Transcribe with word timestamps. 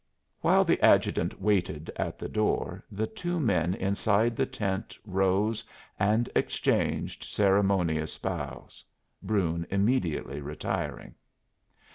While 0.39 0.63
the 0.63 0.83
adjutant 0.83 1.39
waited 1.39 1.91
at 1.95 2.17
the 2.17 2.27
door 2.27 2.83
the 2.91 3.05
two 3.05 3.39
men 3.39 3.75
inside 3.75 4.35
the 4.35 4.47
tent 4.47 4.97
rose 5.05 5.63
and 5.99 6.27
exchanged 6.35 7.23
ceremonious 7.23 8.17
bows, 8.17 8.83
Brune 9.21 9.67
immediately 9.69 10.41
retiring. 10.41 11.13